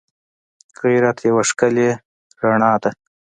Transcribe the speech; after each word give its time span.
غیرت 0.81 1.17
یوه 1.29 1.43
ښکلی 1.49 1.89
رڼا 2.43 2.73
ده 2.83 2.91